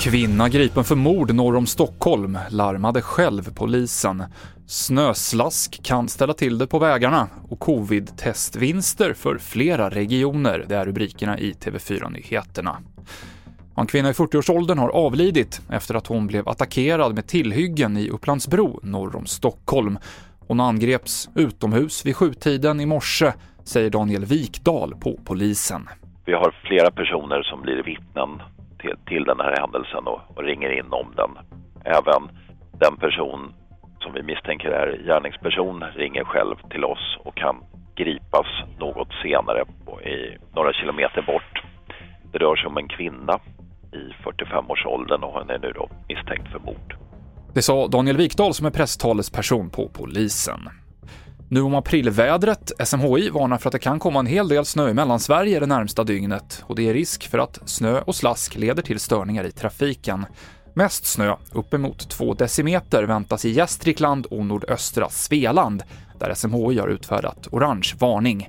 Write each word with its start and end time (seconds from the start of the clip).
Kvinna 0.00 0.48
gripen 0.48 0.84
för 0.84 0.94
mord 0.94 1.34
norr 1.34 1.56
om 1.56 1.66
Stockholm 1.66 2.38
larmade 2.50 3.02
själv 3.02 3.54
polisen. 3.54 4.24
Snöslask 4.66 5.82
kan 5.82 6.08
ställa 6.08 6.34
till 6.34 6.58
det 6.58 6.66
på 6.66 6.78
vägarna 6.78 7.28
och 7.48 7.58
covid-testvinster 7.58 9.14
för 9.14 9.38
flera 9.38 9.90
regioner. 9.90 10.64
Det 10.68 10.76
är 10.76 10.84
rubrikerna 10.84 11.38
i 11.38 11.52
TV4-nyheterna. 11.52 12.78
En 13.76 13.86
kvinna 13.86 14.10
i 14.10 14.12
40-årsåldern 14.12 14.78
har 14.78 14.88
avlidit 14.88 15.60
efter 15.70 15.94
att 15.94 16.06
hon 16.06 16.26
blev 16.26 16.48
attackerad 16.48 17.14
med 17.14 17.26
tillhyggen 17.26 17.96
i 17.96 18.08
Upplandsbro 18.08 18.80
norr 18.82 19.16
om 19.16 19.26
Stockholm. 19.26 19.98
Hon 20.38 20.60
angreps 20.60 21.28
utomhus 21.34 22.06
vid 22.06 22.16
sjutiden 22.16 22.80
i 22.80 22.86
morse, 22.86 23.32
säger 23.64 23.90
Daniel 23.90 24.24
Wikdal 24.24 24.94
på 24.94 25.18
polisen. 25.24 25.88
Vi 26.24 26.32
har 26.32 26.54
flera 26.64 26.90
personer 26.90 27.42
som 27.42 27.62
blir 27.62 27.82
vittnen 27.82 28.42
till, 28.80 28.96
till 29.06 29.24
den 29.24 29.40
här 29.40 29.56
händelsen 29.60 30.06
och, 30.06 30.20
och 30.36 30.42
ringer 30.42 30.78
in 30.78 30.92
om 30.92 31.12
den. 31.16 31.30
Även 31.84 32.22
den 32.72 32.96
person 32.96 33.54
som 34.00 34.12
vi 34.12 34.22
misstänker 34.22 34.68
är 34.68 35.02
gärningsperson 35.06 35.84
ringer 35.96 36.24
själv 36.24 36.56
till 36.70 36.84
oss 36.84 37.18
och 37.24 37.36
kan 37.36 37.56
gripas 37.94 38.46
något 38.78 39.08
senare 39.22 39.64
i 40.14 40.38
några 40.54 40.72
kilometer 40.72 41.22
bort. 41.22 41.62
Det 42.32 42.38
rör 42.38 42.56
sig 42.56 42.66
om 42.66 42.76
en 42.76 42.88
kvinna 42.88 43.40
i 43.92 44.04
45-årsåldern 44.24 45.22
och 45.22 45.32
hon 45.32 45.50
är 45.50 45.58
nu 45.58 45.72
då 45.74 45.88
misstänkt 46.08 46.52
för 46.52 46.58
mord. 46.58 46.96
Det 47.54 47.62
sa 47.62 47.88
Daniel 47.88 48.16
Wikdahl 48.16 48.54
som 48.54 48.66
är 48.66 48.70
presstalesperson 48.70 49.70
på 49.70 49.88
polisen. 49.88 50.60
Nu 51.52 51.62
om 51.62 51.74
aprilvädret. 51.74 52.72
SMHI 52.84 53.30
varnar 53.30 53.58
för 53.58 53.68
att 53.68 53.72
det 53.72 53.78
kan 53.78 53.98
komma 53.98 54.20
en 54.20 54.26
hel 54.26 54.48
del 54.48 54.64
snö 54.64 54.88
i 54.88 54.94
Mellansverige 54.94 55.60
det 55.60 55.66
närmsta 55.66 56.04
dygnet 56.04 56.64
och 56.66 56.76
det 56.76 56.88
är 56.88 56.94
risk 56.94 57.28
för 57.28 57.38
att 57.38 57.58
snö 57.64 58.00
och 58.00 58.14
slask 58.14 58.54
leder 58.54 58.82
till 58.82 59.00
störningar 59.00 59.44
i 59.44 59.52
trafiken. 59.52 60.26
Mest 60.74 61.06
snö, 61.06 61.36
uppemot 61.52 62.08
2 62.10 62.34
decimeter, 62.34 63.02
väntas 63.02 63.44
i 63.44 63.50
Gästrikland 63.50 64.26
och 64.26 64.46
nordöstra 64.46 65.08
Svealand, 65.08 65.82
där 66.18 66.34
SMHI 66.34 66.78
har 66.78 66.88
utfärdat 66.88 67.48
orange 67.50 67.92
varning. 67.98 68.48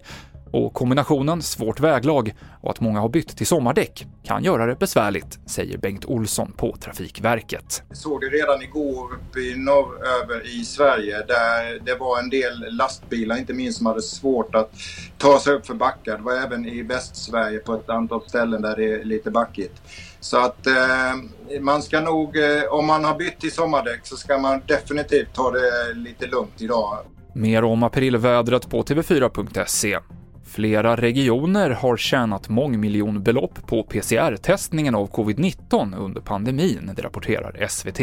Och 0.54 0.74
kombinationen 0.74 1.42
svårt 1.42 1.80
väglag 1.80 2.34
och 2.62 2.72
att 2.72 2.80
många 2.80 3.00
har 3.00 3.10
bytt 3.10 3.38
till 3.38 3.48
sommardäck 3.48 4.08
kan 4.24 4.44
göra 4.44 4.66
det 4.66 4.76
besvärligt, 4.76 5.40
säger 5.50 5.78
Bengt 5.78 6.06
Olsson 6.06 6.52
på 6.52 6.76
Trafikverket. 6.76 7.84
Jag 7.90 7.98
såg 7.98 8.22
det 8.22 8.28
redan 8.28 8.62
igår 8.62 9.14
uppe 9.14 9.40
i 9.40 9.56
norröver 9.58 10.60
i 10.60 10.66
Sverige 10.66 11.18
där 11.18 11.86
det 11.86 11.96
var 11.96 12.20
en 12.20 12.30
del 12.30 12.66
lastbilar, 12.70 13.38
inte 13.38 13.54
minst, 13.54 13.78
som 13.78 13.86
hade 13.86 14.02
svårt 14.02 14.56
att 14.56 14.72
ta 15.18 15.40
sig 15.40 15.54
upp 15.54 15.66
för 15.66 15.74
backar. 15.74 16.18
Det 16.18 16.24
var 16.24 16.34
även 16.34 16.66
i 16.66 16.82
Västsverige 16.82 17.60
på 17.60 17.74
ett 17.74 17.90
antal 17.90 18.22
ställen 18.22 18.62
där 18.62 18.76
det 18.76 18.94
är 18.94 19.04
lite 19.04 19.32
backigt. 19.32 19.82
Så 20.20 20.38
att 20.38 20.68
eh, 20.68 21.60
man 21.62 21.82
ska 21.82 22.00
nog, 22.00 22.38
eh, 22.38 22.64
om 22.72 22.88
man 22.88 23.06
har 23.06 23.18
bytt 23.18 23.40
till 23.40 23.52
sommardäck 23.52 24.00
så 24.04 24.18
ska 24.18 24.38
man 24.38 24.62
definitivt 24.68 25.34
ta 25.34 25.52
det 25.52 25.94
lite 25.94 26.28
lugnt 26.28 26.62
idag. 26.62 26.98
Mer 27.36 27.64
om 27.64 27.84
aprilvädret 27.84 28.70
på 28.70 28.84
tv4.se. 28.84 30.00
Flera 30.46 30.96
regioner 30.96 31.70
har 31.70 31.98
tjänat 31.98 32.50
mångmiljonbelopp 32.50 33.68
på 33.68 33.84
PCR-testningen 33.84 34.96
av 34.96 35.10
covid-19 35.10 35.98
under 35.98 36.22
pandemin, 36.22 36.92
det 36.96 37.02
rapporterar 37.02 37.68
SVT. 37.70 38.00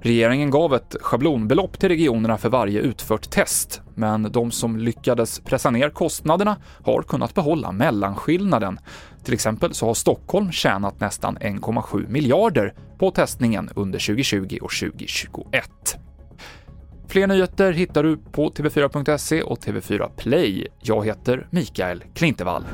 Regeringen 0.00 0.50
gav 0.50 0.74
ett 0.74 0.96
schablonbelopp 1.00 1.78
till 1.78 1.88
regionerna 1.88 2.38
för 2.38 2.48
varje 2.48 2.80
utfört 2.80 3.30
test, 3.30 3.82
men 3.94 4.22
de 4.22 4.50
som 4.50 4.76
lyckades 4.76 5.40
pressa 5.40 5.70
ner 5.70 5.90
kostnaderna 5.90 6.56
har 6.84 7.02
kunnat 7.02 7.34
behålla 7.34 7.72
mellanskillnaden. 7.72 8.78
Till 9.24 9.34
exempel 9.34 9.74
så 9.74 9.86
har 9.86 9.94
Stockholm 9.94 10.52
tjänat 10.52 11.00
nästan 11.00 11.38
1,7 11.38 12.08
miljarder 12.08 12.74
på 12.98 13.10
testningen 13.10 13.70
under 13.74 13.98
2020 13.98 14.58
och 14.62 14.70
2021. 14.70 15.98
Fler 17.14 17.26
nyheter 17.26 17.72
hittar 17.72 18.02
du 18.02 18.16
på 18.16 18.50
tv4.se 18.50 19.42
och 19.42 19.58
TV4 19.58 20.10
Play. 20.16 20.66
Jag 20.80 21.06
heter 21.06 21.46
Mikael 21.50 22.04
Klintevall. 22.14 22.64